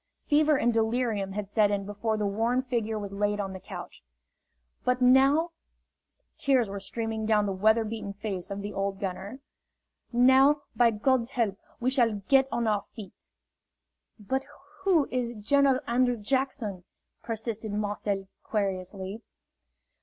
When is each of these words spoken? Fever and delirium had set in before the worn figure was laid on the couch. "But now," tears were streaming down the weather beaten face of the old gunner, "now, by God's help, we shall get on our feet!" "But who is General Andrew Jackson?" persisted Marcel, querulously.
Fever 0.25 0.57
and 0.57 0.73
delirium 0.73 1.33
had 1.33 1.45
set 1.45 1.69
in 1.69 1.85
before 1.85 2.17
the 2.17 2.25
worn 2.25 2.63
figure 2.63 2.97
was 2.97 3.11
laid 3.11 3.39
on 3.39 3.53
the 3.53 3.59
couch. 3.59 4.01
"But 4.83 4.99
now," 4.99 5.51
tears 6.39 6.67
were 6.67 6.79
streaming 6.79 7.27
down 7.27 7.45
the 7.45 7.51
weather 7.53 7.83
beaten 7.83 8.13
face 8.13 8.49
of 8.49 8.63
the 8.63 8.73
old 8.73 8.99
gunner, 8.99 9.41
"now, 10.11 10.63
by 10.75 10.89
God's 10.89 11.29
help, 11.29 11.59
we 11.79 11.91
shall 11.91 12.23
get 12.29 12.47
on 12.51 12.65
our 12.65 12.83
feet!" 12.95 13.29
"But 14.19 14.43
who 14.79 15.07
is 15.11 15.35
General 15.35 15.79
Andrew 15.85 16.17
Jackson?" 16.17 16.83
persisted 17.21 17.71
Marcel, 17.71 18.27
querulously. 18.43 19.21